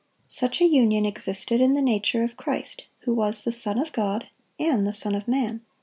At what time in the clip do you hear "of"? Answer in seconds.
2.23-2.35, 3.77-3.91, 5.13-5.27